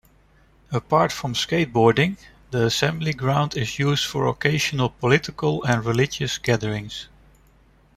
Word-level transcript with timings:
Apart 0.71 1.11
from 1.11 1.35
skateboarding, 1.35 2.17
the 2.49 2.65
assembly 2.65 3.13
ground 3.13 3.55
is 3.55 3.77
used 3.77 4.03
for 4.07 4.25
occasional 4.25 4.89
political 4.89 5.63
and 5.63 5.85
religious 5.85 6.39
gatherings. 6.39 7.07